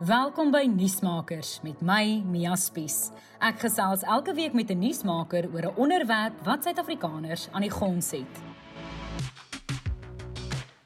Welkom 0.00 0.48
by 0.48 0.62
Nuusmakers 0.64 1.58
met 1.60 1.82
my 1.84 2.22
Mia 2.24 2.54
Spies. 2.56 3.10
Ek 3.44 3.58
gesels 3.60 4.00
elke 4.08 4.32
week 4.32 4.54
met 4.56 4.70
'n 4.72 4.80
nuusmaker 4.80 5.44
oor 5.52 5.66
'n 5.68 5.76
onderwerp 5.76 6.32
wat 6.42 6.64
Suid-Afrikaners 6.64 7.48
aan 7.52 7.60
die 7.60 7.70
gons 7.70 8.10
het. 8.10 8.34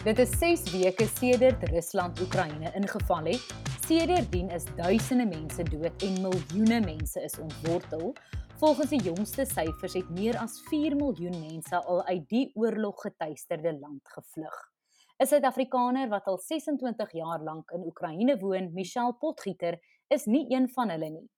Dit 0.03 0.19
is 0.19 0.38
6 0.38 0.71
weke 0.72 1.06
sedert 1.06 1.63
Rusland 1.63 2.21
Oekraïne 2.21 2.72
ingeval 2.74 3.24
het. 3.24 3.54
Sedertdien 3.87 4.51
is 4.51 4.65
duisende 4.77 5.26
mense 5.26 5.62
dood 5.62 6.03
en 6.03 6.21
miljoene 6.21 6.81
mense 6.81 7.22
is 7.22 7.38
ontwortel. 7.38 8.15
Volgens 8.58 8.90
die 8.90 9.03
jongste 9.03 9.44
syfers 9.44 9.92
het 9.92 10.10
meer 10.10 10.38
as 10.38 10.60
4 10.69 10.96
miljoen 10.96 11.40
mense 11.40 11.76
al 11.76 12.04
uit 12.04 12.28
die 12.28 12.51
oorlog 12.54 13.01
getuisterde 13.01 13.78
land 13.78 14.03
gevlug. 14.03 14.74
'n 15.22 15.26
Suid-Afrikaner 15.31 16.09
wat 16.10 16.27
al 16.27 16.38
26 16.42 17.12
jaar 17.12 17.42
lank 17.42 17.70
in 17.70 17.84
Oekraïne 17.87 18.34
woon, 18.38 18.73
Michelle 18.74 19.15
Potgieter, 19.15 19.77
is 20.09 20.25
nie 20.27 20.47
een 20.51 20.66
van 20.69 20.91
hulle 20.91 21.11
nie. 21.11 21.29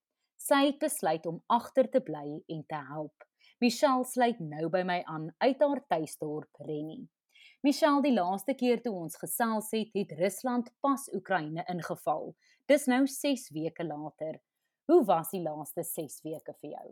Sy 0.41 0.63
het 0.65 0.79
besluit 0.81 1.25
om 1.29 1.43
agter 1.45 1.89
te 1.89 2.01
bly 2.01 2.39
en 2.47 2.63
te 2.65 2.79
help. 2.87 3.27
Michelle 3.61 4.05
sluit 4.05 4.39
nou 4.39 4.69
by 4.73 4.81
my 4.81 4.97
aan 5.05 5.29
uit 5.37 5.61
haar 5.61 5.83
tuisdorp 5.93 6.65
Rennie. 6.65 7.05
Michelle, 7.61 8.01
die 8.01 8.13
laaste 8.13 8.55
keer 8.57 8.81
toe 8.81 8.95
ons 8.97 9.17
gesels 9.21 9.69
het, 9.71 9.93
het 9.93 10.17
Rusland 10.17 10.73
pas 10.81 11.05
Oekraïne 11.13 11.65
ingeval. 11.69 12.33
Dis 12.65 12.89
nou 12.89 13.03
6 13.07 13.49
weke 13.53 13.85
later. 13.85 14.41
Hoe 14.89 15.03
was 15.05 15.29
die 15.35 15.41
laaste 15.45 15.83
6 15.83 16.21
weke 16.25 16.57
vir 16.61 16.71
jou? 16.71 16.87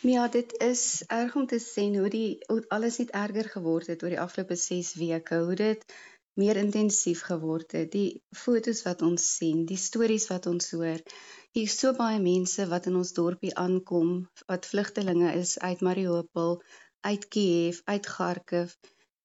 Ja, 0.00 0.28
dit 0.28 0.52
is 0.62 1.02
erg 1.06 1.34
om 1.36 1.46
te 1.46 1.58
sien 1.58 1.96
hoe 1.98 2.08
die 2.08 2.38
hoe 2.46 2.64
alles 2.68 2.98
net 3.02 3.10
erger 3.10 3.48
geword 3.54 3.86
het 3.86 4.02
oor 4.02 4.14
die 4.14 4.20
afgelope 4.20 4.56
6 4.56 4.94
weke, 5.00 5.40
hoe 5.48 5.54
dit 5.54 5.84
meer 6.38 6.56
intensief 6.56 7.24
geword 7.26 7.72
het. 7.72 7.90
Die 7.92 8.22
fotos 8.30 8.84
wat 8.86 9.02
ons 9.02 9.24
sien, 9.36 9.64
die 9.66 9.80
stories 9.80 10.28
wat 10.30 10.46
ons 10.46 10.70
hoor. 10.70 11.02
Hier 11.56 11.66
is 11.66 11.78
so 11.78 11.92
baie 11.98 12.20
mense 12.22 12.66
wat 12.70 12.86
in 12.86 13.00
ons 13.00 13.12
dorpie 13.16 13.54
aankom, 13.56 14.28
wat 14.46 14.70
vlugtelinge 14.70 15.32
is 15.40 15.58
uit 15.58 15.80
Mariupol, 15.80 16.62
uit 17.00 17.28
Kiev, 17.28 17.82
uit 17.84 18.06
Kharkiv 18.06 18.76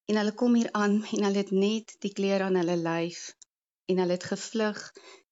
en 0.06 0.20
hulle 0.20 0.34
kom 0.40 0.56
hier 0.58 0.72
aan 0.72 1.00
en 1.04 1.26
hulle 1.28 1.42
het 1.42 1.52
net 1.56 1.96
die 2.06 2.12
klere 2.18 2.48
aan 2.48 2.59
hulle 2.59 2.76
lyf 2.80 3.22
en 3.92 4.02
hulle 4.04 4.18
het 4.18 4.28
gevlug 4.32 4.82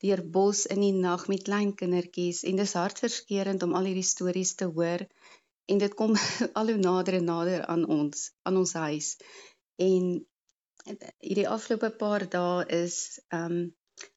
deur 0.02 0.22
bos 0.36 0.66
in 0.74 0.82
die 0.84 0.94
nag 0.98 1.28
met 1.32 1.46
klein 1.48 1.74
kindertjies 1.78 2.42
en 2.50 2.62
dis 2.62 2.74
hartverskeurende 2.80 3.68
om 3.68 3.76
al 3.78 3.90
hierdie 3.90 4.08
stories 4.08 4.56
te 4.60 4.68
hoor 4.78 5.06
en 5.72 5.82
dit 5.84 5.96
kom 6.00 6.16
al 6.60 6.74
hoe 6.74 6.82
nader 6.82 7.20
en 7.20 7.30
nader 7.30 7.66
aan 7.66 7.86
ons 7.98 8.30
aan 8.50 8.58
ons 8.64 8.74
huis. 8.74 9.16
En 9.78 10.08
hierdie 11.22 11.50
afgelope 11.50 11.92
paar 12.02 12.26
dae 12.36 12.66
is 12.82 12.98
um 13.38 13.58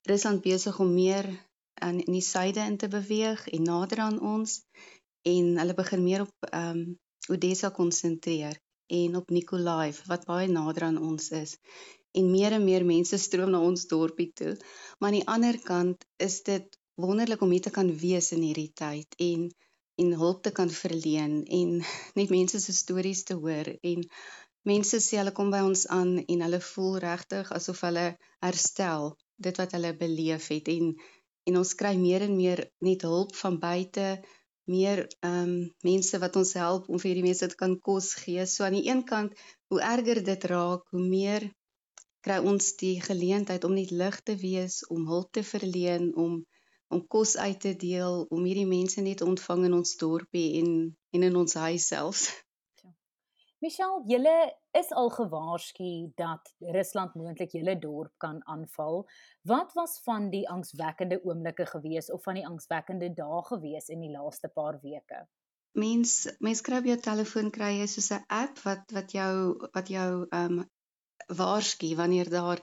Rusland 0.09 0.41
besig 0.45 0.81
om 0.81 0.95
meer 0.95 1.29
in 1.85 2.01
in 2.01 2.13
die 2.17 2.25
suide 2.25 2.65
in 2.65 2.77
te 2.81 2.89
beweeg 2.89 3.47
en 3.49 3.69
nader 3.69 4.05
aan 4.09 4.21
ons 4.35 4.61
en 5.35 5.57
hulle 5.61 5.77
begin 5.81 6.05
meer 6.05 6.25
op 6.27 6.53
um 6.53 6.85
Odessa 7.33 7.71
konsentreer 7.71 8.57
en 8.87 9.17
op 9.17 9.31
Nikolaev 9.31 10.01
wat 10.11 10.27
baie 10.29 10.49
nader 10.49 10.89
aan 10.89 11.01
ons 11.03 11.31
is. 11.31 11.57
En 12.15 12.31
meer 12.31 12.53
en 12.53 12.65
meer 12.65 12.85
mense 12.87 13.19
stroom 13.19 13.51
na 13.51 13.61
ons 13.61 13.87
dorpie 13.91 14.31
toe. 14.33 14.55
Maar 14.99 15.11
aan 15.11 15.19
die 15.19 15.29
ander 15.37 15.59
kant 15.63 16.07
is 16.17 16.43
dit 16.47 16.79
wonderlik 16.95 17.41
om 17.43 17.51
hier 17.51 17.65
te 17.67 17.75
kan 17.75 17.91
wees 17.99 18.31
in 18.33 18.43
hierdie 18.47 18.73
tyd 18.73 19.15
en 19.19 19.51
en 20.03 20.09
hulp 20.19 20.41
te 20.43 20.51
kan 20.51 20.71
verleen 20.75 21.45
en 21.47 21.75
net 22.19 22.31
mense 22.31 22.59
se 22.61 22.73
stories 22.75 23.23
te 23.25 23.35
hoor. 23.39 23.69
En 23.83 24.07
mense 24.67 24.99
sê 25.03 25.21
hulle 25.21 25.35
kom 25.37 25.53
by 25.55 25.61
ons 25.67 25.85
aan 25.95 26.17
en 26.23 26.47
hulle 26.47 26.61
voel 26.69 26.97
regtig 27.05 27.53
asof 27.55 27.85
hulle 27.87 28.07
herstel 28.43 29.13
dit 29.47 29.61
wat 29.63 29.77
hulle 29.77 29.93
beleef 30.01 30.49
het. 30.55 30.71
En 30.77 30.95
en 31.45 31.61
ons 31.61 31.75
kry 31.77 31.93
meer 32.01 32.25
en 32.25 32.37
meer 32.37 32.65
net 32.81 33.03
hulp 33.05 33.35
van 33.37 33.59
buite 33.61 34.07
meer 34.71 35.05
ehm 35.21 35.43
um, 35.43 35.53
mense 35.89 36.19
wat 36.23 36.37
ons 36.41 36.53
help 36.61 36.89
om 36.89 37.01
vir 37.01 37.11
hierdie 37.11 37.27
mense 37.29 37.49
te 37.53 37.59
kan 37.63 37.75
kos 37.89 38.15
gee. 38.23 38.47
So 38.47 38.65
aan 38.65 38.77
die 38.79 38.89
een 38.89 39.05
kant, 39.11 39.37
hoe 39.73 39.81
erger 39.81 40.23
dit 40.25 40.45
raak, 40.53 40.87
hoe 40.95 41.05
meer 41.05 41.49
kry 42.25 42.39
ons 42.53 42.73
die 42.81 42.97
geleentheid 43.05 43.65
om 43.69 43.75
net 43.77 43.91
lig 44.03 44.21
te 44.29 44.37
wees, 44.41 44.81
om 44.95 45.07
hulp 45.13 45.33
te 45.33 45.45
verleen, 45.55 46.13
om 46.17 46.43
om 46.95 47.01
kos 47.11 47.37
uit 47.37 47.61
te 47.61 47.73
deel, 47.75 48.21
om 48.31 48.45
hierdie 48.47 48.69
mense 48.71 49.03
net 49.03 49.23
ontvang 49.25 49.65
in 49.69 49.77
ons 49.81 49.97
dorpie 49.99 50.49
en 50.61 50.71
en 51.17 51.23
in 51.29 51.37
ons 51.43 51.55
huis 51.67 51.87
self. 51.93 52.27
Michelle, 53.65 54.03
julle 54.05 54.39
is 54.77 54.91
al 54.93 55.09
gewaarsku 55.11 55.91
dat 56.21 56.51
Rusland 56.77 57.15
moontlik 57.17 57.55
julle 57.57 57.79
dorp 57.81 58.13
kan 58.21 58.43
aanval. 58.55 59.07
Wat 59.49 59.73
was 59.79 59.95
van 60.05 60.27
die 60.35 60.43
angswekkende 60.53 61.21
oomblikke 61.25 61.65
gewees 61.71 62.11
of 62.13 62.23
van 62.29 62.37
die 62.37 62.45
angswekkende 62.45 63.09
dae 63.17 63.41
gewees 63.49 63.89
in 63.95 64.05
die 64.05 64.11
laaste 64.13 64.51
paar 64.59 64.77
weke? 64.83 65.23
Mens 65.81 66.13
mens 66.45 66.61
kry 66.67 66.83
op 66.83 66.91
jou 66.91 66.99
telefoon 67.07 67.49
kry 67.55 67.71
jy 67.79 67.87
soos 67.95 68.11
'n 68.19 68.27
app 68.43 68.61
wat 68.67 68.93
wat 68.99 69.17
jou 69.17 69.33
wat 69.79 69.89
jou 69.97 70.11
ehm 70.27 70.59
um, 70.59 70.69
waarsku 71.41 71.95
wanneer 72.03 72.29
daar 72.37 72.61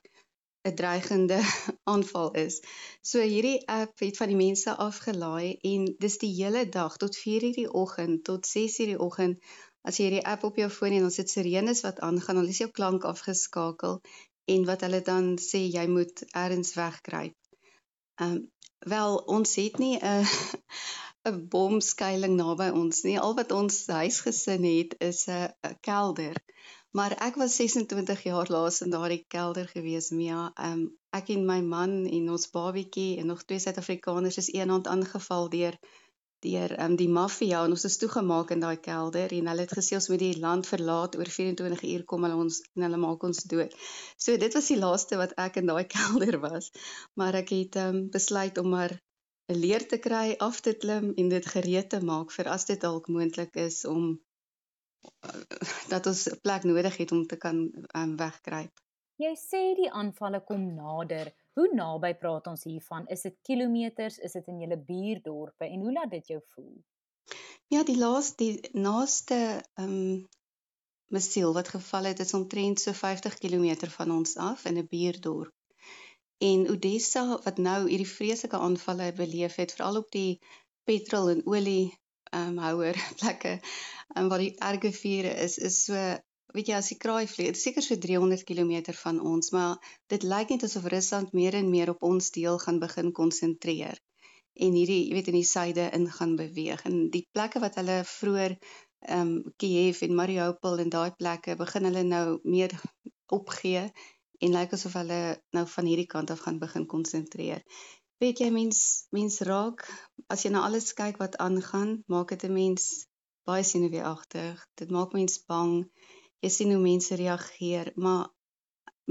'n 0.69 0.75
dreigende 0.83 1.39
aanval 1.93 2.31
is. 2.45 2.61
So 3.01 3.25
hierdie 3.33 3.67
app 3.79 4.05
het 4.05 4.21
van 4.21 4.29
die 4.35 4.41
mense 4.45 4.77
afgelaai 4.87 5.57
en 5.73 5.89
dis 6.05 6.17
die 6.21 6.33
hele 6.43 6.63
dag 6.69 6.97
tot 6.97 7.17
4:00 7.25 7.57
die 7.57 7.69
oggend 7.83 8.23
tot 8.29 8.45
6:00 8.53 8.93
die 8.93 9.01
oggend 9.09 9.41
as 9.87 9.97
jy 9.97 10.07
hierdie 10.07 10.25
app 10.33 10.43
op 10.49 10.57
jou 10.61 10.69
foon 10.69 10.95
en 10.97 11.07
ons 11.09 11.19
het 11.21 11.29
sirenes 11.29 11.83
wat 11.85 12.01
aangaan, 12.07 12.41
dan 12.41 12.49
is 12.53 12.61
jou 12.63 12.69
klank 12.79 13.05
afgeskakel 13.09 14.01
en 14.53 14.65
wat 14.69 14.81
hulle 14.85 15.01
dan 15.05 15.35
sê 15.41 15.63
jy 15.75 15.85
moet 15.87 16.25
ergens 16.31 16.75
wegkruip. 16.79 17.37
Ehm 18.21 18.35
um, 18.35 18.41
wel 18.89 19.15
ons 19.29 19.55
het 19.61 19.77
nie 19.77 19.97
'n 20.01 20.25
'n 21.29 21.47
bomskuiling 21.53 22.35
naby 22.37 22.67
ons 22.83 23.03
nie. 23.07 23.19
Al 23.19 23.35
wat 23.39 23.51
ons 23.53 23.75
huisgesin 23.87 24.63
het 24.65 24.95
is 25.09 25.19
'n 25.29 25.75
kelder. 25.87 26.37
Maar 26.97 27.13
ek 27.27 27.35
was 27.41 27.55
26 27.55 28.23
jaar 28.23 28.49
laas 28.51 28.81
in 28.81 28.89
daardie 28.89 29.25
kelder 29.27 29.67
gewees, 29.67 30.09
Mia. 30.09 30.51
Um 30.69 30.81
ek 31.19 31.29
en 31.35 31.45
my 31.45 31.59
man 31.61 31.93
en 32.17 32.31
ons 32.35 32.49
babietjie 32.49 33.17
en 33.19 33.29
nog 33.31 33.43
twee 33.43 33.59
Suid-Afrikaners 33.59 34.37
is 34.37 34.49
eendag 34.53 34.89
aangeval 34.93 35.49
deur 35.49 35.77
deur 36.45 36.73
um 36.85 36.95
die 36.99 37.09
maffia 37.17 37.61
en 37.65 37.75
ons 37.75 37.85
is 37.89 37.97
toegemaak 38.01 38.53
in 38.55 38.63
daai 38.63 38.77
kelder 38.87 39.33
en 39.37 39.51
hulle 39.51 39.65
het 39.65 39.75
gesê 39.77 39.97
ons 39.99 40.09
moet 40.11 40.23
die 40.23 40.39
land 40.45 40.67
verlaat 40.69 41.17
oor 41.19 41.31
24 41.35 41.83
uur 41.91 42.03
kom 42.13 42.25
hulle 42.27 42.39
ons 42.45 42.61
en 42.75 42.87
hulle 42.87 43.01
maak 43.03 43.23
ons 43.29 43.43
dood. 43.53 43.75
So 44.17 44.37
dit 44.45 44.57
was 44.57 44.71
die 44.73 44.79
laaste 44.79 45.19
wat 45.21 45.37
ek 45.45 45.61
in 45.61 45.71
daai 45.71 45.85
kelder 45.95 46.39
was. 46.47 46.71
Maar 47.19 47.41
ek 47.43 47.55
het 47.57 47.79
um 47.85 48.03
besluit 48.17 48.57
om 48.63 48.73
maar 48.75 48.97
'n 49.51 49.59
leer 49.59 49.87
te 49.87 49.97
kry, 50.07 50.35
af 50.39 50.61
te 50.65 50.73
klim 50.83 51.13
en 51.21 51.29
dit 51.29 51.45
gereed 51.53 51.89
te 51.93 51.99
maak 52.11 52.31
vir 52.31 52.47
as 52.55 52.65
dit 52.65 52.81
dalk 52.81 53.07
moontlik 53.07 53.55
is 53.67 53.85
om 53.85 54.13
dat 55.93 56.07
ons 56.11 56.21
'n 56.29 56.39
plek 56.45 56.63
nodig 56.69 56.97
het 57.01 57.11
om 57.11 57.25
te 57.27 57.37
kan 57.43 57.57
um, 57.99 58.11
wegkruip. 58.23 58.73
Jy 59.23 59.33
sê 59.49 59.61
die 59.77 59.91
aanvalle 60.01 60.41
kom 60.49 60.63
nader. 60.75 61.33
Hoe 61.53 61.69
naby 61.75 62.13
praat 62.15 62.47
ons 62.47 62.63
hiervan? 62.63 63.07
Is 63.07 63.25
dit 63.27 63.35
kilometers? 63.47 64.17
Is 64.17 64.37
dit 64.37 64.47
in 64.47 64.61
julle 64.63 64.77
buurdorpe 64.77 65.67
en 65.67 65.81
hoe 65.85 65.91
laat 65.91 66.11
dit 66.11 66.27
jou 66.27 66.39
voel? 66.55 66.77
Ja, 67.71 67.83
die 67.87 67.97
laaste 67.97 68.43
die 68.43 68.69
naaste 68.73 69.39
ehm 69.79 69.97
um, 69.97 70.29
missiel 71.11 71.51
wat 71.53 71.67
geval 71.67 72.07
het 72.07 72.21
is 72.23 72.33
omtrent 72.33 72.79
so 72.79 72.93
50 72.95 73.33
km 73.43 73.89
van 73.95 74.11
ons 74.11 74.37
af 74.37 74.65
in 74.65 74.77
'n 74.79 74.87
buurdorp. 74.87 75.53
En 76.37 76.69
Odessa 76.69 77.23
wat 77.43 77.57
nou 77.57 77.79
hierdie 77.89 78.07
vreeslike 78.07 78.57
aanvalle 78.57 79.11
beleef 79.13 79.55
het, 79.55 79.73
veral 79.75 79.97
op 79.97 80.11
die 80.11 80.39
petrol 80.83 81.29
en 81.29 81.45
olie 81.45 81.99
ehm 82.31 82.47
um, 82.47 82.57
houer 82.57 82.95
plekke 83.19 83.59
um, 84.15 84.29
waar 84.29 84.43
die 84.45 84.55
erge 84.57 84.91
vure 84.91 85.33
is 85.47 85.57
is 85.57 85.83
so 85.83 85.99
weet 86.55 86.71
jy 86.71 86.77
as 86.77 86.91
die 86.93 86.99
kraai 87.03 87.27
vlieg 87.33 87.57
seker 87.59 87.85
so 87.85 87.97
300 88.05 88.45
km 88.49 88.93
van 89.01 89.19
ons 89.33 89.51
maar 89.55 89.91
dit 90.13 90.23
lyk 90.33 90.55
net 90.55 90.67
asof 90.67 90.87
Rusland 90.93 91.33
meer 91.39 91.57
en 91.61 91.73
meer 91.73 91.93
op 91.95 92.03
ons 92.11 92.31
deel 92.37 92.59
gaan 92.65 92.79
begin 92.85 93.11
konsentreer 93.21 93.99
en 94.65 94.77
hierdie 94.79 95.01
jy 95.07 95.17
weet 95.17 95.31
in 95.31 95.39
die 95.39 95.49
suide 95.55 95.89
in 95.97 96.07
gaan 96.19 96.37
beweeg 96.39 96.85
en 96.89 97.03
die 97.15 97.25
plekke 97.35 97.63
wat 97.63 97.77
hulle 97.81 98.01
vroeër 98.15 98.57
ehm 99.01 99.21
um, 99.27 99.53
Kiev 99.57 100.01
en 100.05 100.17
Mariupol 100.17 100.81
en 100.83 100.91
daai 100.93 101.11
plekke 101.17 101.55
begin 101.61 101.87
hulle 101.89 102.03
nou 102.05 102.25
meer 102.55 102.75
opgee 103.37 103.87
en 104.45 104.53
lyk 104.57 104.75
asof 104.77 104.97
hulle 104.99 105.21
nou 105.57 105.65
van 105.75 105.89
hierdie 105.89 106.09
kant 106.13 106.33
af 106.33 106.43
gaan 106.45 106.59
begin 106.61 106.85
konsentreer. 106.93 107.61
Weet 108.21 108.41
jy 108.43 108.49
mens 108.53 108.81
mens 109.17 109.39
raak 109.49 109.85
as 110.33 110.45
jy 110.45 110.51
na 110.53 110.63
alles 110.67 110.91
kyk 110.97 111.17
wat 111.21 111.37
aangaan, 111.45 112.01
maak 112.13 112.33
dit 112.33 112.45
'n 112.49 112.53
mens 112.53 112.87
baie 113.49 113.63
senuweeagtig. 113.65 114.65
Dit 114.81 114.93
maak 114.97 115.13
mens 115.17 115.39
bang. 115.49 115.73
Jy 116.41 116.49
sien 116.49 116.71
hoe 116.73 116.81
mense 116.81 117.15
reageer, 117.15 117.91
maar 117.95 118.29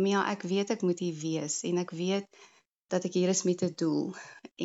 Mia, 0.00 0.23
ek 0.32 0.47
weet 0.50 0.71
ek 0.75 0.82
moet 0.87 1.00
hier 1.03 1.17
wees 1.21 1.61
en 1.69 1.79
ek 1.82 1.93
weet 1.94 2.27
dat 2.91 3.05
ek 3.06 3.17
hier 3.19 3.31
is 3.31 3.43
met 3.47 3.62
'n 3.67 3.75
doel 3.82 4.15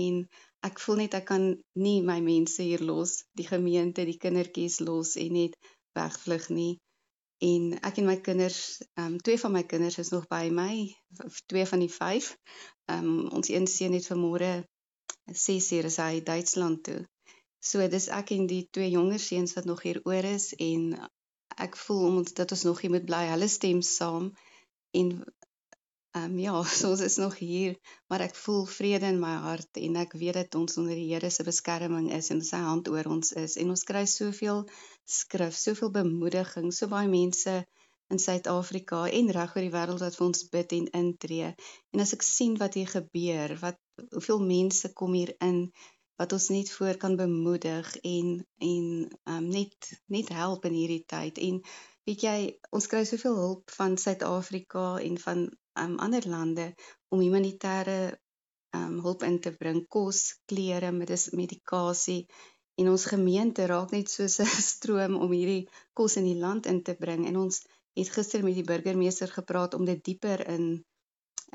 en 0.03 0.21
ek 0.67 0.79
voel 0.83 1.01
net 1.01 1.17
ek 1.19 1.25
kan 1.31 1.43
nie 1.85 1.99
my 2.09 2.19
mense 2.25 2.61
hier 2.63 2.81
los, 2.89 3.13
die 3.37 3.47
gemeente, 3.47 4.05
die 4.05 4.17
kindertjies 4.23 4.79
los 4.87 5.15
en 5.23 5.33
net 5.37 5.57
wegvlug 5.97 6.49
nie. 6.59 6.73
En 7.45 7.73
ek 7.89 7.99
en 8.01 8.07
my 8.09 8.15
kinders, 8.27 8.59
ehm 8.95 9.13
um, 9.13 9.17
twee 9.27 9.37
van 9.43 9.53
my 9.57 9.63
kinders 9.73 9.99
is 10.03 10.13
nog 10.15 10.25
by 10.31 10.45
my, 10.49 10.73
twee 11.51 11.65
van 11.71 11.83
die 11.85 11.91
vyf. 11.99 12.31
Ehm 12.89 13.09
um, 13.11 13.27
ons 13.39 13.51
een 13.53 13.67
seun 13.67 13.97
het 13.97 14.07
vanmôre 14.13 14.53
6 15.45 15.71
uur 15.77 15.85
is 15.91 15.99
hy 16.01 16.23
Duitsland 16.31 16.83
toe. 16.87 17.01
So 17.59 17.85
dis 17.89 18.07
ek 18.13 18.31
en 18.37 18.47
die 18.49 18.63
twee 18.77 18.89
jonger 18.93 19.19
seuns 19.19 19.53
wat 19.57 19.65
nog 19.65 19.81
hier 19.85 19.99
oor 20.05 20.25
is 20.31 20.53
en 20.55 20.93
ek 21.61 21.77
voel 21.85 22.05
om 22.09 22.23
dat 22.35 22.51
ons 22.51 22.63
nog 22.67 22.81
hier 22.81 22.91
moet 22.91 23.05
bly. 23.05 23.23
Hulle 23.31 23.47
stem 23.47 23.81
saam 23.81 24.31
en 24.91 25.11
ehm 26.15 26.31
um, 26.31 26.35
ja, 26.39 26.63
so 26.79 26.89
ons 26.89 27.01
is 27.03 27.17
nog 27.19 27.33
hier, 27.43 27.73
maar 28.07 28.23
ek 28.23 28.37
voel 28.39 28.63
vrede 28.71 29.09
in 29.11 29.19
my 29.19 29.33
hart 29.43 29.79
en 29.81 29.97
ek 29.99 30.13
weet 30.19 30.37
dat 30.39 30.55
ons 30.55 30.77
onder 30.79 30.95
die 30.95 31.09
Here 31.09 31.29
se 31.29 31.43
beskerming 31.43 32.07
is 32.15 32.29
en 32.31 32.39
sy 32.49 32.61
hand 32.63 32.87
oor 32.87 33.09
ons 33.11 33.33
is 33.41 33.57
en 33.59 33.73
ons 33.73 33.83
kry 33.89 34.05
soveel 34.07 34.63
skrif, 35.17 35.57
soveel 35.59 35.91
bemoediging, 35.97 36.71
so 36.71 36.87
baie 36.87 37.11
mense 37.11 37.57
in 38.13 38.21
Suid-Afrika 38.21 39.01
en 39.19 39.33
reg 39.35 39.57
oor 39.57 39.65
die 39.65 39.73
wêreld 39.73 40.03
wat 40.05 40.15
vir 40.15 40.25
ons 40.27 40.45
bid 40.53 40.77
en 40.77 40.87
intree. 41.01 41.51
En 41.91 42.03
as 42.05 42.15
ek 42.15 42.23
sien 42.23 42.55
wat 42.61 42.77
hier 42.79 42.89
gebeur, 42.91 43.57
wat 43.65 43.81
hoeveel 44.13 44.43
mense 44.45 44.93
kom 44.95 45.17
hier 45.17 45.33
in 45.43 45.65
wat 46.21 46.33
ons 46.35 46.47
net 46.53 46.71
voor 46.71 46.97
kan 46.97 47.15
bemoedig 47.19 47.89
en 48.01 48.27
en 48.57 48.85
um, 49.33 49.47
net 49.47 49.91
net 50.07 50.29
help 50.29 50.65
in 50.65 50.75
hierdie 50.77 51.03
tyd. 51.07 51.41
En 51.47 51.61
weet 52.07 52.25
jy, 52.27 52.37
ons 52.71 52.87
kry 52.87 53.03
soveel 53.07 53.35
hulp 53.35 53.73
van 53.77 53.97
Suid-Afrika 53.97 54.85
en 55.03 55.17
van 55.27 55.45
um, 55.81 55.97
ander 55.99 56.27
lande 56.29 56.69
om 57.11 57.23
humanitêre 57.23 57.99
um, 58.75 58.99
hulp 59.03 59.23
in 59.27 59.39
te 59.41 59.51
bring, 59.59 59.83
kos, 59.87 60.21
klere, 60.45 60.91
medikasie. 60.91 62.25
En 62.79 62.91
ons 62.91 63.07
gemeente 63.07 63.67
raak 63.71 63.91
net 63.95 64.11
soos 64.11 64.39
'n 64.43 64.67
stroom 64.71 65.15
om 65.15 65.31
hierdie 65.31 65.67
kos 65.93 66.17
in 66.21 66.27
die 66.31 66.39
land 66.39 66.65
in 66.71 66.83
te 66.83 66.95
bring. 66.99 67.27
En 67.27 67.37
ons 67.45 67.63
het 67.95 68.09
gister 68.11 68.43
met 68.43 68.55
die 68.55 68.67
burgemeester 68.67 69.31
gepraat 69.31 69.73
om 69.73 69.85
dit 69.87 70.03
dieper 70.03 70.47
in 70.51 70.83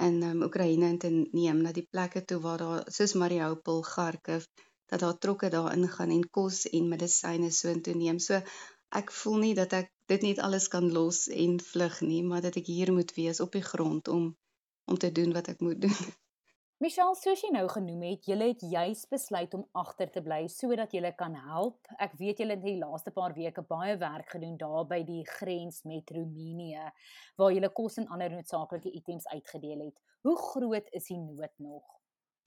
in 0.06 0.22
um, 0.22 0.42
Oekraïne 0.46 0.88
in 0.94 0.98
te 1.04 1.10
neem 1.12 1.62
na 1.64 1.72
die 1.76 1.86
plekke 1.94 2.24
toe 2.24 2.40
waar 2.44 2.62
daar 2.62 2.90
soos 2.96 3.14
Mariupol, 3.22 3.82
Kharkiv, 3.92 4.46
dat 4.90 5.00
daar 5.04 5.18
trokke 5.18 5.50
daar 5.54 5.72
ingaan 5.76 6.14
en 6.16 6.26
kos 6.38 6.64
en 6.70 6.88
medisyne 6.92 7.50
so 7.58 7.70
intoe 7.74 7.94
neem. 7.94 8.18
So 8.18 8.40
ek 9.00 9.12
voel 9.20 9.38
nie 9.44 9.54
dat 9.58 9.76
ek 9.80 9.92
dit 10.10 10.26
net 10.26 10.40
alles 10.46 10.68
kan 10.72 10.88
los 10.92 11.26
en 11.44 11.60
vlug 11.72 12.00
nie, 12.06 12.22
maar 12.26 12.42
dat 12.46 12.56
ek 12.58 12.72
hier 12.74 12.92
moet 12.92 13.14
wees 13.18 13.40
op 13.44 13.52
die 13.58 13.66
grond 13.72 14.08
om 14.08 14.32
om 14.90 14.98
te 14.98 15.12
doen 15.12 15.32
wat 15.32 15.52
ek 15.52 15.60
moet 15.62 15.80
doen. 15.86 16.00
Michelle, 16.80 17.12
soos 17.12 17.42
jy 17.44 17.50
nou 17.52 17.66
genoem 17.68 18.06
het, 18.06 18.22
jy 18.24 18.36
het 18.40 18.62
juis 18.64 19.02
besluit 19.12 19.52
om 19.52 19.66
agter 19.76 20.08
te 20.14 20.22
bly 20.24 20.46
sodat 20.48 20.94
jy 20.96 21.10
kan 21.12 21.34
help. 21.36 21.90
Ek 22.00 22.14
weet 22.16 22.38
jy 22.40 22.46
het 22.48 22.62
die 22.62 22.78
laaste 22.80 23.12
paar 23.12 23.34
weke 23.36 23.60
baie 23.68 23.98
werk 24.00 24.30
gedoen 24.32 24.54
daar 24.56 24.86
by 24.88 25.02
die 25.04 25.20
grens 25.28 25.82
met 25.84 26.08
Roemenië 26.16 26.86
waar 27.36 27.52
jy 27.52 27.68
kos 27.76 28.00
en 28.00 28.08
ander 28.08 28.32
noodsaaklike 28.32 28.94
items 28.96 29.28
uitgedeel 29.28 29.82
het. 29.90 29.98
Hoe 30.24 30.38
groot 30.40 30.88
is 30.96 31.10
die 31.12 31.18
nood 31.20 31.52
nog? 31.58 31.84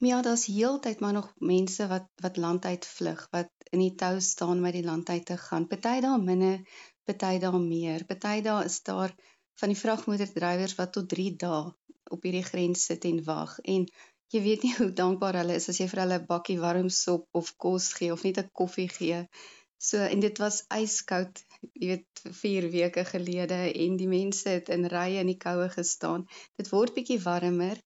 Ja, 0.02 0.24
daar's 0.26 0.48
heeltyd 0.50 1.06
maar 1.06 1.14
nog 1.14 1.30
mense 1.38 1.86
wat 1.94 2.10
wat 2.26 2.42
land 2.42 2.66
uit 2.66 2.90
vlug, 2.90 3.28
wat 3.38 3.54
in 3.70 3.86
die 3.86 3.94
tou 3.94 4.18
staan 4.18 4.66
met 4.66 4.74
die 4.74 4.86
land 4.88 5.14
uit 5.14 5.30
te 5.30 5.38
gaan. 5.38 5.70
Party 5.70 6.00
daar 6.02 6.18
minder, 6.18 6.58
party 7.06 7.38
daar 7.38 7.60
meer. 7.62 8.02
Party 8.10 8.42
daar 8.42 8.66
is 8.66 8.82
daar 8.82 9.14
van 9.62 9.70
die 9.70 9.78
vragmotordrywers 9.78 10.74
wat 10.82 10.98
tot 10.98 11.14
3 11.14 11.36
dae 11.46 11.70
op 12.14 12.26
hierdie 12.26 12.44
grens 12.46 12.84
sit 12.90 13.06
en 13.10 13.22
wag 13.26 13.60
en 13.76 13.86
jy 14.34 14.42
weet 14.48 14.64
nie 14.66 14.74
hoe 14.78 14.92
dankbaar 15.02 15.40
hulle 15.42 15.58
is 15.60 15.70
as 15.72 15.80
jy 15.82 15.88
vir 15.92 16.04
hulle 16.04 16.20
'n 16.22 16.30
bakkie 16.30 16.60
warm 16.62 16.90
sop 16.90 17.28
of 17.42 17.52
kos 17.66 17.92
gee 17.98 18.14
of 18.14 18.24
net 18.28 18.40
'n 18.42 18.50
koffie 18.62 18.90
gee. 18.98 19.20
So 19.84 20.00
en 20.00 20.22
dit 20.24 20.38
was 20.40 20.62
yskoud, 20.72 21.42
jy 21.76 21.88
weet 21.92 22.22
4 22.42 22.68
weke 22.76 23.04
gelede 23.10 23.58
en 23.86 23.98
die 24.00 24.08
mense 24.08 24.50
het 24.50 24.70
in 24.76 24.88
rye 24.94 25.20
in 25.20 25.32
die 25.32 25.40
koue 25.46 25.68
gestaan. 25.74 26.24
Dit 26.62 26.72
word 26.72 26.96
bietjie 26.96 27.20
warmer 27.26 27.82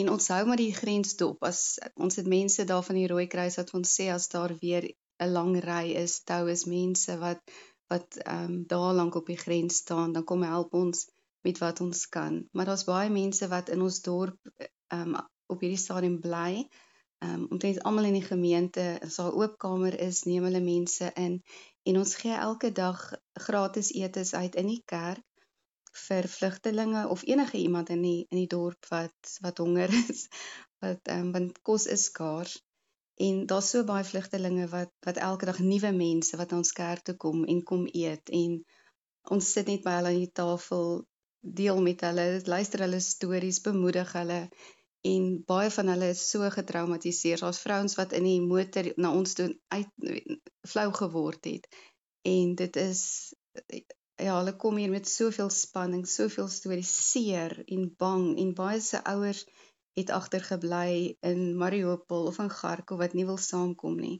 en 0.00 0.10
ons 0.14 0.28
hou 0.32 0.40
maar 0.48 0.62
die 0.62 0.72
grens 0.78 1.16
dop. 1.20 1.44
As 1.44 1.60
ons 2.06 2.16
het 2.20 2.30
mense 2.36 2.64
daar 2.70 2.86
van 2.88 3.00
die 3.00 3.10
Rooikruis 3.12 3.60
wat 3.60 3.74
ons 3.80 3.92
sê 4.00 4.08
as 4.14 4.30
daar 4.32 4.56
weer 4.62 4.88
'n 5.20 5.30
lang 5.36 5.52
ry 5.68 5.92
is, 6.04 6.22
tou 6.30 6.48
is 6.56 6.64
mense 6.76 7.18
wat 7.26 7.44
wat 7.92 8.16
ehm 8.24 8.44
um, 8.44 8.54
daar 8.72 8.94
lank 9.00 9.14
op 9.20 9.26
die 9.26 9.42
grens 9.44 9.76
staan, 9.84 10.12
dan 10.16 10.24
kom 10.24 10.42
help 10.42 10.74
ons 10.74 11.06
met 11.44 11.58
wat 11.58 11.80
ons 11.80 12.08
kan. 12.08 12.40
Maar 12.52 12.72
daar's 12.72 12.88
baie 12.88 13.10
mense 13.10 13.48
wat 13.48 13.68
in 13.68 13.82
ons 13.82 14.00
dorp 14.02 14.40
ehm 14.88 15.14
um, 15.14 15.22
op 15.52 15.60
hierdie 15.60 15.80
stadium 15.80 16.18
bly. 16.20 16.64
Ehm 17.24 17.34
um, 17.34 17.46
omtrent 17.56 17.82
almal 17.88 18.08
in 18.10 18.18
die 18.18 18.28
gemeente, 18.28 18.84
as 19.06 19.16
daar 19.20 19.30
'n 19.32 19.38
oop 19.42 19.54
kamer 19.64 19.94
is, 20.08 20.24
neem 20.30 20.44
hulle 20.48 20.60
mense 20.60 21.10
in 21.26 21.38
en 21.88 21.98
ons 22.02 22.14
gee 22.20 22.36
elke 22.48 22.72
dag 22.72 23.00
gratis 23.46 23.92
etes 23.92 24.34
uit 24.34 24.54
in 24.62 24.68
die 24.72 24.82
kerk 24.84 25.24
vir 26.06 26.28
vlugtelinge 26.28 27.08
of 27.08 27.22
enige 27.22 27.58
iemand 27.58 27.88
in 27.88 28.02
die 28.02 28.26
in 28.30 28.38
die 28.42 28.52
dorp 28.56 28.86
wat 28.90 29.38
wat 29.40 29.58
honger 29.58 29.90
is. 30.08 30.28
Wat 30.84 31.12
ehm 31.14 31.26
um, 31.26 31.32
want 31.32 31.62
kos 31.62 31.86
is 31.86 32.04
skaars 32.10 32.60
en 33.16 33.46
daar's 33.46 33.70
so 33.70 33.84
baie 33.84 34.04
vlugtelinge 34.04 34.68
wat 34.68 34.92
wat 35.06 35.16
elke 35.16 35.46
dag 35.46 35.58
nuwe 35.58 35.92
mense 35.92 36.36
wat 36.36 36.50
na 36.50 36.56
ons 36.62 36.72
kerk 36.72 37.04
toe 37.08 37.16
kom 37.24 37.44
en 37.44 37.62
kom 37.62 37.86
eet 37.92 38.30
en 38.42 38.56
ons 39.36 39.52
sit 39.56 39.70
net 39.70 39.84
by 39.84 39.98
hulle 39.98 40.10
aan 40.12 40.24
die 40.24 40.32
tafel 40.40 40.88
deel 41.60 41.80
met 41.86 42.02
hulle 42.06 42.26
luister 42.54 42.82
hulle 42.86 43.00
stories 43.00 43.60
bemoedig 43.68 44.12
hulle 44.18 44.40
en 45.04 45.24
baie 45.46 45.70
van 45.70 45.90
hulle 45.92 46.08
is 46.14 46.22
so 46.30 46.48
getraumatiseer. 46.50 47.40
Daar's 47.40 47.60
vrouens 47.60 47.96
wat 47.98 48.14
in 48.16 48.24
die 48.24 48.40
motor 48.40 48.88
na 48.96 49.12
ons 49.12 49.36
toe 49.36 49.50
uit 49.68 49.90
flou 50.68 50.86
geword 50.96 51.44
het. 51.50 51.68
En 52.24 52.54
dit 52.56 52.76
is 52.80 53.02
ja, 54.16 54.38
hulle 54.38 54.54
kom 54.56 54.80
hier 54.80 54.90
met 54.90 55.08
soveel 55.08 55.50
spanning, 55.50 56.06
soveel 56.08 56.48
stories, 56.48 56.92
seer 57.10 57.58
en 57.66 57.90
bang 57.98 58.30
en 58.40 58.54
baie 58.56 58.80
se 58.80 59.02
ouers 59.04 59.44
het 59.98 60.10
agtergebly 60.10 61.16
in 61.20 61.42
Mariupol 61.58 62.30
of 62.30 62.40
in 62.42 62.50
Kharkov 62.50 63.02
wat 63.04 63.12
nie 63.14 63.26
wil 63.28 63.38
saamkom 63.38 64.00
nie. 64.00 64.16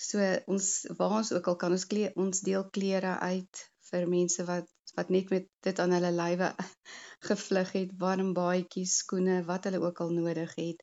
So 0.00 0.24
ons 0.50 0.70
waar 0.96 1.18
ons 1.20 1.32
ook 1.36 1.52
al 1.52 1.60
kan 1.60 1.76
ons 1.76 1.86
kleer, 1.86 2.16
ons 2.16 2.40
deel 2.46 2.64
klere 2.72 3.18
uit 3.20 3.69
vir 3.92 4.06
mense 4.08 4.44
wat 4.48 4.68
wat 4.96 5.10
net 5.14 5.30
met 5.30 5.46
dit 5.66 5.78
aan 5.78 5.92
hulle 5.94 6.10
lywe 6.12 6.50
gevlug 7.28 7.72
het, 7.76 7.90
warm 7.98 8.32
baadjies, 8.34 8.96
skoene, 9.02 9.42
wat 9.46 9.68
hulle 9.68 9.80
ook 9.84 10.00
al 10.00 10.10
nodig 10.16 10.54
het. 10.58 10.82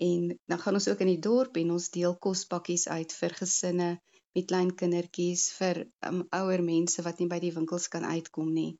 En 0.00 0.28
dan 0.46 0.58
gaan 0.58 0.78
ons 0.78 0.88
ook 0.88 1.02
in 1.04 1.10
die 1.12 1.24
dorp 1.28 1.56
en 1.56 1.72
ons 1.76 1.90
deel 1.90 2.14
kospakkies 2.26 2.86
uit 2.88 3.12
vir 3.12 3.34
gesinne 3.40 3.88
met 4.34 4.46
klein 4.50 4.70
kindertjies, 4.74 5.48
vir 5.58 5.84
um, 6.08 6.22
ouer 6.34 6.62
mense 6.62 7.02
wat 7.06 7.20
nie 7.20 7.28
by 7.30 7.40
die 7.42 7.52
winkels 7.54 7.88
kan 7.90 8.06
uitkom 8.06 8.50
nie. 8.54 8.78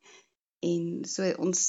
En 0.65 1.05
so 1.05 1.29
ons 1.45 1.61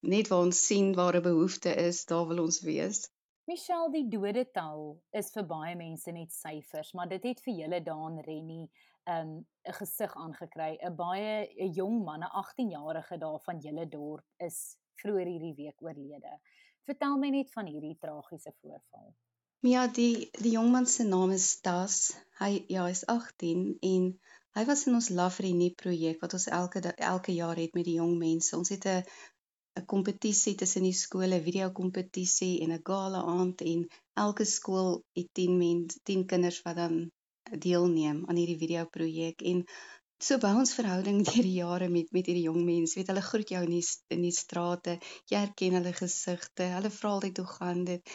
net 0.00 0.28
waar 0.32 0.48
ons 0.48 0.66
sien 0.66 0.92
waar 0.96 1.16
'n 1.16 1.28
behoefte 1.28 1.72
is, 1.86 2.04
daar 2.04 2.26
wil 2.28 2.44
ons 2.44 2.60
wees. 2.64 3.08
Michelle, 3.50 3.90
die 3.90 4.08
dodetal 4.08 5.00
is 5.12 5.30
vir 5.34 5.44
baie 5.46 5.76
mense 5.76 6.12
net 6.12 6.32
syfers, 6.32 6.92
maar 6.94 7.08
dit 7.08 7.24
het 7.24 7.40
vir 7.40 7.54
julle 7.62 7.80
daan 7.82 8.20
Rennie 8.26 8.68
'n 8.99 8.99
um, 9.12 9.32
'n 9.68 9.74
gesig 9.78 10.14
aangekry. 10.24 10.72
'n 10.88 10.94
Baie 10.96 11.32
'n 11.66 11.72
jong 11.78 12.04
man, 12.04 12.22
'n 12.26 12.34
18-jarige 12.42 13.18
daar 13.24 13.40
van 13.48 13.58
julle 13.66 13.88
dorp 13.88 14.26
is 14.48 14.58
vroeër 15.02 15.28
hierdie 15.32 15.54
week 15.62 15.82
oorlede. 15.82 16.32
Vertel 16.88 17.18
my 17.22 17.30
net 17.34 17.52
van 17.56 17.66
hierdie 17.66 17.96
tragiese 18.04 18.52
voorval. 18.60 19.14
Ja, 19.68 19.86
die 19.98 20.30
die 20.44 20.52
jong 20.56 20.70
man 20.72 20.86
se 20.86 21.04
naam 21.04 21.30
is 21.30 21.48
Tas. 21.60 21.96
Hy 22.38 22.52
ja, 22.74 22.86
hy's 22.88 23.02
18 23.14 23.76
en 23.88 24.06
hy 24.56 24.64
was 24.70 24.86
in 24.88 24.96
ons 24.98 25.10
Love 25.18 25.42
Renie 25.44 25.74
projek 25.82 26.22
wat 26.24 26.36
ons 26.38 26.46
elke 26.60 26.80
elke 27.12 27.34
jaar 27.34 27.60
het 27.60 27.76
met 27.78 27.84
die 27.84 27.98
jong 27.98 28.16
mense. 28.22 28.56
Ons 28.56 28.72
het 28.74 28.86
'n 28.86 29.04
'n 29.80 29.86
kompetisie 29.92 30.54
tussen 30.62 30.88
die 30.88 30.96
skole, 31.02 31.42
video 31.48 31.70
kompetisie 31.80 32.54
en 32.62 32.72
'n 32.76 32.86
gala 32.90 33.20
aand 33.36 33.60
en 33.72 33.86
elke 34.24 34.44
skool 34.44 34.90
het 35.18 35.28
10 35.40 35.58
mense, 35.58 36.00
10 36.02 36.26
kinders 36.32 36.62
wat 36.64 36.76
dan 36.76 36.96
deelneem 37.58 38.24
aan 38.26 38.38
hierdie 38.38 38.58
video 38.58 38.84
projek 38.86 39.42
en 39.52 39.64
so 40.20 40.36
bou 40.42 40.52
ons 40.62 40.74
verhouding 40.76 41.22
deur 41.28 41.46
die 41.46 41.56
jare 41.58 41.88
met 41.88 42.10
met 42.16 42.28
hierdie 42.28 42.46
jong 42.48 42.64
mense. 42.64 42.98
Weet 42.98 43.12
hulle 43.12 43.24
groet 43.24 43.52
jou 43.54 43.62
in 43.66 43.72
die 43.76 43.84
in 44.16 44.26
die 44.26 44.34
strate. 44.36 44.98
Jy 45.32 45.44
herken 45.46 45.78
hulle 45.78 45.94
gesigte. 45.96 46.68
Hulle 46.76 46.92
vra 46.96 47.14
altyd 47.16 47.40
hoe 47.42 47.48
gaan 47.54 47.84
dit. 47.88 48.14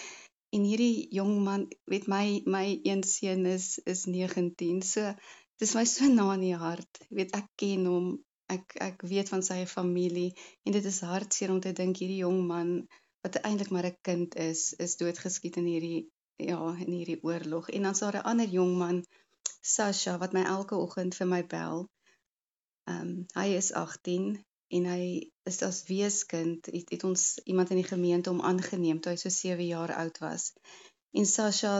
En 0.56 0.68
hierdie 0.70 1.08
jong 1.18 1.34
man, 1.48 1.66
weet 1.92 2.08
my 2.12 2.26
my 2.58 2.68
een 2.84 3.04
seun 3.04 3.46
is 3.50 3.80
is 3.86 4.06
19. 4.06 4.84
So 4.86 5.16
dis 5.60 5.76
my 5.76 5.86
so 5.90 6.08
na 6.12 6.32
in 6.36 6.46
die 6.46 6.60
hart. 6.66 7.02
Weet 7.10 7.34
ek 7.40 7.50
ken 7.64 7.90
hom. 7.90 8.14
Ek 8.54 8.78
ek 8.86 9.02
weet 9.10 9.32
van 9.34 9.42
sy 9.42 9.64
familie 9.66 10.30
en 10.70 10.76
dit 10.78 10.86
is 10.86 11.02
hartseer 11.02 11.50
om 11.50 11.60
te 11.64 11.74
dink 11.74 11.98
hierdie 11.98 12.22
jong 12.22 12.44
man 12.46 12.76
wat 13.26 13.40
eintlik 13.42 13.72
maar 13.74 13.88
'n 13.90 13.98
kind 14.06 14.36
is, 14.38 14.76
is 14.86 14.98
doodgeskiet 15.02 15.58
in 15.58 15.66
hierdie 15.66 16.02
ja, 16.38 16.60
in 16.86 16.92
hierdie 16.94 17.24
oorlog. 17.24 17.70
En 17.70 17.88
dan's 17.88 18.00
daar 18.00 18.18
'n 18.20 18.28
ander 18.32 18.50
jong 18.58 18.78
man 18.78 19.04
Sasha 19.62 20.18
wat 20.22 20.34
my 20.38 20.44
elke 20.56 20.78
oggend 20.78 21.16
vir 21.20 21.30
my 21.36 21.42
bel. 21.54 21.86
Ehm 22.90 23.02
um, 23.02 23.14
hy 23.36 23.48
is 23.60 23.72
18 23.84 24.28
en 24.78 24.90
hy 24.90 25.06
is 25.52 25.62
as 25.68 25.84
weeskind 25.90 26.70
het, 26.74 26.92
het 26.94 27.04
ons 27.10 27.24
iemand 27.44 27.72
in 27.74 27.82
die 27.82 27.90
gemeente 27.94 28.34
om 28.34 28.42
aangeneem 28.42 29.00
toe 29.02 29.14
hy 29.14 29.22
so 29.22 29.34
7 29.38 29.66
jaar 29.68 29.94
oud 30.04 30.20
was. 30.26 30.52
En 31.16 31.26
Sasha 31.26 31.74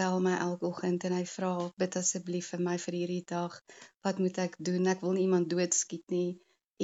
bel 0.00 0.20
my 0.20 0.36
elke 0.46 0.68
oggend 0.68 1.04
en 1.08 1.16
hy 1.16 1.24
vra 1.34 1.52
bid 1.82 1.96
asseblief 2.00 2.52
vir 2.54 2.62
my 2.68 2.76
vir 2.86 2.98
hierdie 3.00 3.24
dag. 3.34 3.58
Wat 4.06 4.18
moet 4.18 4.38
ek 4.46 4.58
doen? 4.58 4.86
Ek 4.94 5.00
wil 5.06 5.16
nie 5.16 5.26
iemand 5.28 5.50
doodskiet 5.50 6.06
nie 6.14 6.30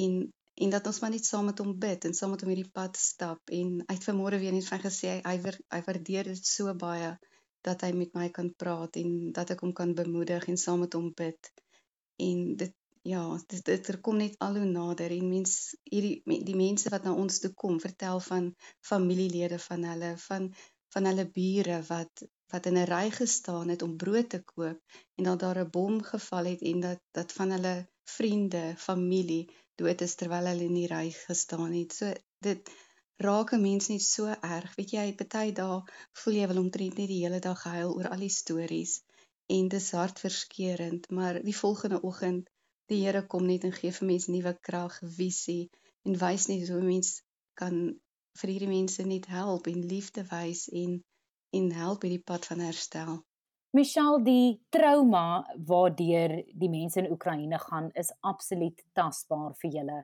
en 0.04 0.18
en 0.58 0.70
dat 0.70 0.86
ons 0.90 0.98
maar 1.00 1.10
net 1.14 1.26
saam 1.26 1.44
met 1.46 1.60
hom 1.62 1.74
bid 1.78 2.04
en 2.08 2.14
saam 2.18 2.32
met 2.34 2.40
hom 2.42 2.50
hierdie 2.50 2.70
pad 2.78 2.96
stap 2.98 3.52
en 3.58 3.74
hy 3.84 3.94
het 3.94 4.06
vanmôre 4.08 4.40
weer 4.42 4.54
net 4.56 4.66
vir 4.66 4.80
gesê 4.84 5.12
hy 5.26 5.36
hy 5.38 5.80
waardeer 5.86 6.30
dit 6.32 6.50
so 6.52 6.72
baie 6.82 7.12
dat 7.66 7.82
hy 7.86 7.92
met 7.92 8.14
my 8.14 8.28
kan 8.30 8.50
praat 8.62 8.96
en 9.00 9.32
dat 9.32 9.50
ek 9.54 9.60
hom 9.64 9.72
kan 9.80 9.94
bemoedig 9.94 10.48
en 10.48 10.60
saam 10.64 10.84
met 10.84 10.96
hom 10.98 11.12
bid. 11.16 11.52
En 12.28 12.56
dit 12.56 12.74
ja, 13.08 13.22
dit 13.48 13.64
dit 13.64 13.88
er 13.88 14.00
kom 14.04 14.18
net 14.20 14.34
al 14.44 14.58
hoe 14.60 14.68
nader 14.68 15.12
en 15.14 15.28
mens 15.28 15.52
hierdie 15.90 16.40
die 16.48 16.56
mense 16.58 16.90
wat 16.92 17.04
na 17.06 17.14
ons 17.14 17.38
toe 17.42 17.52
kom, 17.62 17.78
vertel 17.80 18.20
van 18.30 18.50
familielede 18.90 19.58
van 19.68 19.86
hulle, 19.92 20.16
van 20.28 20.50
van 20.94 21.08
hulle 21.10 21.28
bure 21.38 21.78
wat 21.88 22.24
wat 22.52 22.66
in 22.70 22.78
'n 22.80 22.90
ry 22.90 23.06
gestaan 23.20 23.68
het 23.72 23.82
om 23.86 23.96
brood 24.02 24.28
te 24.34 24.40
koop 24.52 24.78
en 25.16 25.24
dat 25.28 25.40
daar 25.40 25.58
'n 25.64 25.70
bom 25.78 26.02
geval 26.10 26.44
het 26.52 26.62
en 26.70 26.80
dat 26.80 27.00
dat 27.18 27.32
van 27.38 27.50
hulle 27.56 27.74
vriende, 28.16 28.74
familie 28.76 29.44
dood 29.80 30.00
is 30.06 30.14
terwyl 30.20 30.48
hulle 30.50 30.68
in 30.70 30.78
die 30.80 30.90
ry 30.94 31.06
gestaan 31.10 31.72
het. 31.72 31.92
So 31.92 32.12
dit 32.48 32.70
raak 33.26 33.52
'n 33.52 33.62
mens 33.68 33.88
net 33.92 34.02
so 34.02 34.26
erg. 34.58 34.74
Weet 34.78 34.92
jy, 34.96 35.06
party 35.20 35.52
dae 35.60 35.82
voel 36.20 36.34
jy 36.40 36.46
wel 36.50 36.62
omtrent 36.64 36.98
net 36.98 37.10
die 37.12 37.22
hele 37.24 37.40
dag 37.48 37.62
gehuil 37.62 37.94
oor 37.96 38.08
al 38.14 38.22
die 38.26 38.36
stories 38.40 39.02
en 39.56 39.68
dis 39.68 39.90
hartverskeurende, 39.96 41.14
maar 41.18 41.42
die 41.42 41.56
volgende 41.56 42.00
oggend 42.10 42.50
die 42.88 43.04
Here 43.04 43.26
kom 43.26 43.46
net 43.46 43.64
en 43.64 43.72
gee 43.72 43.92
vir 43.92 44.06
mense 44.10 44.30
nuwe 44.32 44.52
krag, 44.68 44.94
visie 45.20 45.70
en 46.06 46.18
wys 46.20 46.46
net 46.48 46.68
hoe 46.68 46.82
mens 46.82 47.22
kan 47.60 47.74
vir 48.40 48.52
hierdie 48.52 48.70
mense 48.70 49.04
net 49.04 49.26
help 49.32 49.66
en 49.72 49.88
liefde 49.92 50.24
wys 50.30 50.68
en 50.82 51.00
en 51.58 51.72
help 51.72 52.04
hierdie 52.04 52.24
pad 52.30 52.46
van 52.46 52.60
herstel. 52.60 53.18
Michelle, 53.76 54.20
die 54.24 54.60
trauma 54.72 55.44
waardeur 55.70 56.34
die 56.62 56.70
mense 56.72 57.00
in 57.00 57.10
Oekraïne 57.12 57.58
gaan 57.60 57.90
is 58.02 58.12
absoluut 58.20 58.84
tasbaar 58.96 59.54
vir 59.62 59.74
julle. 59.78 59.98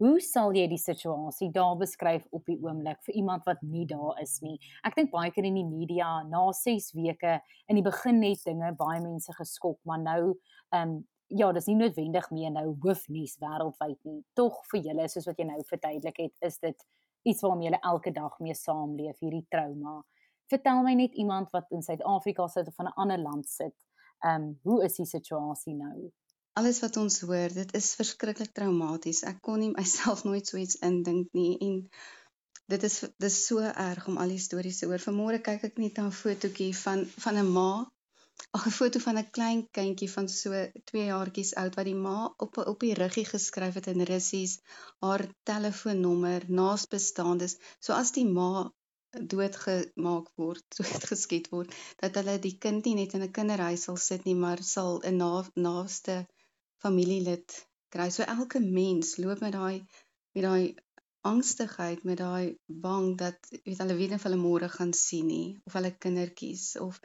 Hoe 0.00 0.16
sal 0.24 0.54
jy 0.56 0.62
die 0.70 0.80
situasie 0.80 1.50
daar 1.52 1.74
beskryf 1.76 2.22
op 2.32 2.46
die 2.48 2.56
oomblik 2.64 3.02
vir 3.04 3.18
iemand 3.20 3.44
wat 3.44 3.58
nie 3.60 3.82
daar 3.84 4.16
is 4.22 4.38
nie? 4.40 4.54
Ek 4.80 4.94
dink 4.96 5.10
baie 5.12 5.28
keer 5.34 5.44
in 5.44 5.58
die 5.58 5.66
media 5.68 6.22
na 6.24 6.46
6 6.56 6.94
weke 6.96 7.34
in 7.68 7.76
die 7.76 7.84
begin 7.84 8.22
net 8.22 8.40
dinge 8.48 8.70
baie 8.78 9.02
mense 9.04 9.34
geskok, 9.36 9.76
maar 9.84 10.00
nou 10.00 10.22
ehm 10.72 10.94
um, 10.94 10.94
ja, 11.30 11.50
dis 11.52 11.68
nie 11.68 11.76
noodwendig 11.78 12.30
meer 12.34 12.50
nou 12.54 12.64
hoofnuus 12.82 13.36
wêreldwyd 13.42 13.98
nie. 14.08 14.22
Tog 14.34 14.56
vir 14.72 14.80
julle 14.88 15.04
soos 15.12 15.28
wat 15.28 15.38
jy 15.38 15.46
nou 15.50 15.60
verduidelik 15.68 16.16
het, 16.24 16.34
is 16.48 16.56
dit 16.64 16.86
iets 17.28 17.44
waarmee 17.44 17.68
julle 17.68 17.82
elke 17.92 18.10
dag 18.16 18.40
mee 18.40 18.56
saamleef, 18.56 19.20
hierdie 19.20 19.44
trauma. 19.52 20.00
Vertel 20.50 20.80
my 20.82 20.96
net 20.98 21.14
iemand 21.14 21.52
wat 21.52 21.68
in 21.76 21.84
Suid-Afrika 21.84 22.48
sit 22.48 22.72
of 22.72 22.74
van 22.80 22.88
'n 22.88 22.96
ander 23.04 23.20
land 23.20 23.48
sit. 23.48 23.76
Ehm 24.24 24.48
um, 24.48 24.58
hoe 24.64 24.80
is 24.88 24.96
die 24.96 25.06
situasie 25.06 25.76
nou? 25.76 26.10
Alles 26.58 26.80
wat 26.82 26.96
ons 26.98 27.20
hoor, 27.20 27.52
dit 27.54 27.74
is 27.78 27.88
verskriklik 27.94 28.50
traumaties. 28.52 29.22
Ek 29.28 29.36
kon 29.46 29.60
nie 29.62 29.70
myself 29.78 30.24
nooit 30.26 30.48
so 30.50 30.58
iets 30.58 30.80
indink 30.86 31.30
nie 31.38 31.52
en 31.66 31.76
dit 32.72 32.86
is 32.88 32.96
dis 33.22 33.36
so 33.46 33.62
erg 33.62 34.08
om 34.10 34.18
al 34.22 34.34
die 34.34 34.42
stories 34.46 34.80
te 34.80 34.88
hoor. 34.90 35.02
Vanmôre 35.04 35.38
kyk 35.46 35.68
ek 35.68 35.78
net 35.82 36.00
na 36.00 36.08
'n 36.08 36.16
fotootjie 36.22 36.72
van 36.80 37.04
van 37.24 37.38
'n 37.42 37.52
ma 37.54 37.70
'n 38.58 38.74
foto 38.78 39.02
van 39.06 39.20
'n 39.20 39.30
klein 39.36 39.62
kindjie 39.78 40.10
van 40.16 40.28
so 40.34 40.50
2 40.90 41.06
jaartjies 41.12 41.54
oud 41.62 41.78
wat 41.78 41.88
die 41.90 42.00
ma 42.06 42.18
op 42.46 42.58
op 42.72 42.80
die 42.86 42.98
ruggie 43.02 43.26
geskryf 43.30 43.78
het 43.78 43.86
in 43.94 44.06
Russies 44.10 44.58
haar 45.06 45.24
telefoonnommer 45.52 46.48
naasbestaandes. 46.60 47.56
So 47.84 47.92
as 48.02 48.10
die 48.18 48.26
ma 48.26 48.50
doodgemaak 49.34 50.28
word, 50.42 50.66
doodgeskiet 50.78 51.48
word, 51.54 51.78
dat 52.02 52.20
hulle 52.20 52.36
die 52.48 52.56
kind 52.66 52.84
nie 52.84 52.98
net 53.00 53.14
in 53.14 53.22
'n 53.28 53.32
kinderhuis 53.38 53.86
sal 53.88 54.02
sit 54.10 54.28
nie, 54.28 54.38
maar 54.44 54.62
sal 54.74 55.00
'n 55.04 55.16
na, 55.22 55.32
naaste 55.68 56.18
familielid 56.84 57.56
kry. 57.94 58.08
So 58.10 58.26
elke 58.28 58.60
mens 58.60 59.16
loop 59.22 59.42
met 59.44 59.56
daai 59.56 59.82
met 60.36 60.44
daai 60.46 60.74
angstigheid, 61.26 62.04
met 62.04 62.20
daai 62.22 62.56
bang 62.66 63.16
dat 63.18 63.50
weet 63.64 63.82
hulle 63.82 63.96
weet 63.98 64.14
of 64.16 64.24
hulle 64.28 64.40
môre 64.40 64.70
gaan 64.72 64.92
sien 64.96 65.26
nie 65.28 65.58
of 65.68 65.76
hulle 65.76 65.92
kindertjies 66.04 66.72
of 66.80 67.00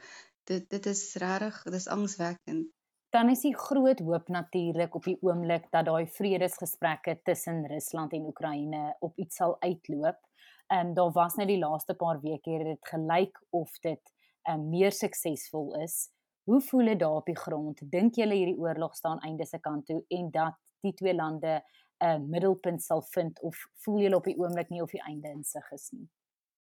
dit 0.48 0.68
dit 0.70 0.86
is 0.92 1.02
regtig 1.20 1.62
dis 1.74 1.88
angswekkend. 1.92 2.70
Dan 3.14 3.30
is 3.32 3.42
die 3.46 3.54
groot 3.56 4.00
hoop 4.04 4.28
natuurlik 4.28 4.94
op 4.94 5.04
die 5.08 5.18
oomblik 5.24 5.68
dat 5.72 5.86
daai 5.88 6.06
vredesgesprekke 6.18 7.20
tussen 7.24 7.64
Rusland 7.70 8.12
en 8.12 8.26
Oekraïne 8.30 8.96
op 9.00 9.18
iets 9.18 9.36
sal 9.42 9.56
uitloop. 9.60 10.18
Ehm 10.66 10.88
um, 10.88 10.94
daar 10.94 11.12
was 11.12 11.34
net 11.34 11.48
die 11.48 11.60
laaste 11.62 11.94
paar 11.94 12.20
weke 12.20 12.50
hier 12.50 12.64
dit 12.64 12.88
gelyk 12.92 13.38
of 13.50 13.78
dit 13.80 14.12
um, 14.50 14.68
meer 14.70 14.92
suksesvol 14.92 15.74
is. 15.82 16.08
Hoe 16.46 16.60
voel 16.62 16.84
dit 16.84 16.98
daar 16.98 17.18
op 17.18 17.26
die 17.26 17.36
grond? 17.36 17.80
Dink 17.90 18.14
julle 18.14 18.34
hierdie 18.38 18.58
oorlog 18.62 18.94
staan 18.94 19.18
einde 19.26 19.46
se 19.46 19.58
kant 19.58 19.86
toe 19.86 20.04
en 20.14 20.28
dat 20.30 20.58
die 20.86 20.92
twee 20.94 21.14
lande 21.14 21.54
'n 21.58 22.06
uh, 22.06 22.20
middelpunt 22.34 22.82
sal 22.82 23.02
vind 23.02 23.40
of 23.42 23.56
voel 23.82 23.98
julle 24.04 24.16
op 24.16 24.28
die 24.30 24.36
oomblik 24.38 24.68
nie 24.68 24.82
of 24.82 24.90
die 24.90 25.02
einde 25.02 25.28
in 25.28 25.42
sig 25.44 25.70
is 25.72 25.88
nie? 25.90 26.06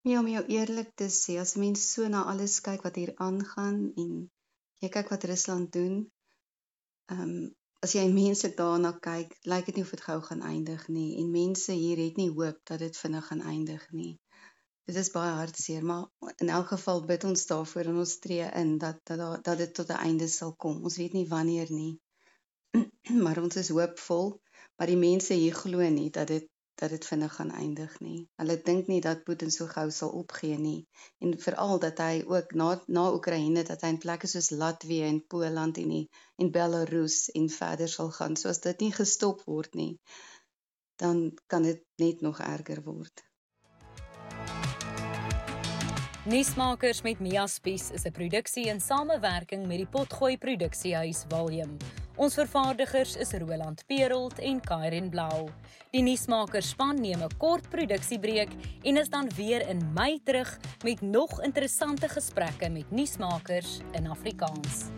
Ja, 0.01 0.19
om 0.19 0.27
jou 0.27 0.45
eerlik 0.45 0.95
te 0.95 1.09
sê, 1.09 1.35
as 1.39 1.55
mens 1.55 1.83
so 1.93 2.07
na 2.07 2.23
alles 2.31 2.61
kyk 2.61 2.81
wat 2.87 2.95
hier 2.95 3.11
aangaan 3.15 3.91
en 3.95 4.31
jy 4.83 4.89
kyk 4.95 5.11
wat 5.15 5.27
Rusland 5.31 5.71
doen, 5.71 5.99
ehm 7.11 7.21
um, 7.27 7.37
as 7.83 7.93
jy 7.97 8.07
menslik 8.07 8.55
daarna 8.57 8.93
kyk, 9.03 9.35
lyk 9.43 9.65
dit 9.67 9.75
nie 9.75 9.83
of 9.83 9.89
dit 9.91 10.03
gou 10.07 10.21
gaan 10.23 10.41
eindig 10.53 10.87
nie 10.87 11.17
en 11.19 11.31
mense 11.31 11.75
hier 11.75 11.99
het 11.99 12.15
nie 12.17 12.29
hoop 12.31 12.59
dat 12.71 12.79
dit 12.79 12.97
vinnig 13.03 13.27
gaan 13.27 13.41
eindig 13.41 13.91
nie. 13.91 14.13
Dit 14.89 14.97
is 14.99 15.09
baie 15.11 15.35
hartseer, 15.39 15.83
maar 15.89 16.33
in 16.43 16.49
elk 16.53 16.67
geval 16.73 17.05
bid 17.09 17.23
ons 17.27 17.45
daarvoor 17.51 17.89
en 17.91 17.99
ons 18.01 18.15
tree 18.23 18.47
in 18.61 18.73
dat 18.77 18.97
dat 19.09 19.45
dat 19.47 19.61
dit 19.61 19.73
tot 19.77 19.93
'n 19.95 20.01
einde 20.07 20.27
sal 20.33 20.51
kom. 20.63 20.81
Ons 20.89 20.97
weet 21.01 21.13
nie 21.17 21.27
wanneer 21.27 21.71
nie. 21.71 21.93
maar 23.25 23.39
ons 23.43 23.55
is 23.61 23.69
hoopvol, 23.77 24.27
maar 24.75 24.91
die 24.91 24.99
mense 25.05 25.39
hier 25.43 25.55
glo 25.61 25.89
nie 25.99 26.09
dat 26.19 26.27
dit 26.33 26.49
dat 26.81 26.89
dit 26.89 27.05
vinnig 27.05 27.35
gaan 27.35 27.51
eindig 27.61 27.99
nie. 27.99 28.19
Hulle 28.41 28.61
dink 28.69 28.91
nie 28.91 28.99
dat 29.07 29.23
Putin 29.23 29.51
so 29.55 29.69
gou 29.71 29.87
sal 30.01 30.13
opgee 30.19 30.59
nie 30.67 30.87
en 31.19 31.39
veral 31.47 31.79
dat 31.87 32.03
hy 32.03 32.23
ook 32.35 32.53
na 32.61 32.69
na 32.99 33.07
Oekraïne 33.17 33.63
dat 33.71 33.81
hy 33.85 33.95
in 33.95 34.03
plekke 34.05 34.27
soos 34.27 34.49
Latwië 34.63 35.03
en 35.09 35.25
Poland 35.35 35.77
en 35.77 35.97
die, 35.97 36.05
en 36.35 36.51
Belarus 36.51 37.19
en 37.41 37.49
verder 37.59 37.97
sal 37.97 38.11
gaan. 38.17 38.35
So 38.35 38.49
as 38.49 38.59
dit 38.67 38.87
nie 38.87 38.95
gestop 39.01 39.45
word 39.45 39.79
nie, 39.79 39.93
dan 41.05 41.29
kan 41.47 41.63
dit 41.71 41.85
net 42.03 42.21
nog 42.21 42.43
erger 42.53 42.83
word. 42.83 43.29
Nuusmakers 46.23 47.01
met 47.01 47.19
Mia 47.19 47.47
Spies 47.47 47.89
is 47.91 48.05
'n 48.05 48.11
produksie 48.11 48.67
in 48.67 48.79
samewerking 48.79 49.67
met 49.67 49.77
die 49.77 49.85
Potgooi 49.85 50.37
Produksiehuis 50.37 51.25
Waljem. 51.27 51.77
Ons 52.15 52.33
vervaardigers 52.33 53.15
is 53.15 53.33
Roland 53.33 53.83
Perolt 53.85 54.39
en 54.39 54.61
Kairen 54.61 55.09
Blau. 55.09 55.49
Die 55.91 56.01
nuusmakers 56.01 56.69
span 56.69 57.01
neem 57.01 57.21
'n 57.23 57.37
kort 57.37 57.69
produksiebreek 57.69 58.51
en 58.83 58.97
is 58.97 59.09
dan 59.09 59.29
weer 59.35 59.67
in 59.67 59.93
Mei 59.93 60.21
terug 60.23 60.59
met 60.83 61.01
nog 61.01 61.41
interessante 61.41 62.07
gesprekke 62.07 62.69
met 62.69 62.91
nuusmakers 62.91 63.79
in 63.91 64.07
Afrikaans. 64.07 64.91